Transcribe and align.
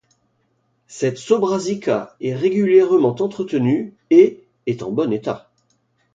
Cette 0.87 1.19
sobrašica 1.19 2.15
est 2.21 2.33
régulièrement 2.33 3.15
entretenue 3.21 3.93
et 4.09 4.43
est 4.65 4.81
en 4.81 4.91
bon 4.91 5.13
état. 5.13 5.51